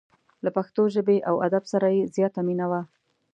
له 0.43 0.49
پښتو 0.57 0.83
ژبې 0.95 1.17
او 1.29 1.35
ادب 1.47 1.63
سره 1.73 1.87
یې 1.95 2.01
زیاته 2.15 2.41
مینه 2.47 2.65
وه. 2.71 2.81